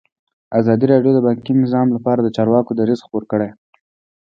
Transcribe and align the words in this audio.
ازادي 0.59 0.85
راډیو 0.93 1.11
د 1.15 1.19
بانکي 1.25 1.53
نظام 1.63 1.87
لپاره 1.95 2.19
د 2.21 2.27
چارواکو 2.35 2.71
دریځ 2.79 2.99
خپور 3.05 3.23
کړی. 3.31 3.49